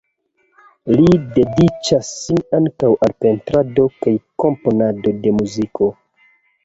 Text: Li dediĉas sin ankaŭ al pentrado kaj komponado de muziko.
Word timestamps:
Li 0.93 1.17
dediĉas 1.35 2.09
sin 2.23 2.41
ankaŭ 2.59 2.91
al 3.09 3.13
pentrado 3.25 3.87
kaj 4.07 4.15
komponado 4.45 5.15
de 5.27 5.35
muziko. 5.43 5.91